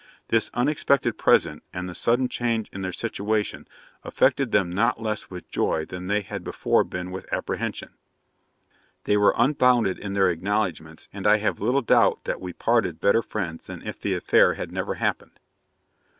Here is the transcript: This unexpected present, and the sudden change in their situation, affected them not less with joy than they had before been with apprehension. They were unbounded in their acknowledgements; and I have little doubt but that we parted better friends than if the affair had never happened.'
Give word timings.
This 0.29 0.49
unexpected 0.55 1.19
present, 1.19 1.61
and 1.71 1.87
the 1.87 1.93
sudden 1.93 2.27
change 2.27 2.69
in 2.73 2.81
their 2.81 2.91
situation, 2.91 3.67
affected 4.03 4.51
them 4.51 4.71
not 4.71 4.99
less 4.99 5.29
with 5.29 5.47
joy 5.51 5.85
than 5.85 6.07
they 6.07 6.21
had 6.21 6.43
before 6.43 6.83
been 6.83 7.11
with 7.11 7.31
apprehension. 7.31 7.93
They 9.03 9.15
were 9.15 9.35
unbounded 9.37 9.99
in 9.99 10.13
their 10.13 10.31
acknowledgements; 10.31 11.07
and 11.13 11.27
I 11.27 11.37
have 11.37 11.61
little 11.61 11.83
doubt 11.83 12.21
but 12.23 12.23
that 12.23 12.41
we 12.41 12.51
parted 12.51 12.99
better 12.99 13.21
friends 13.21 13.67
than 13.67 13.83
if 13.85 14.01
the 14.01 14.15
affair 14.15 14.55
had 14.55 14.71
never 14.71 14.95
happened.' 14.95 15.39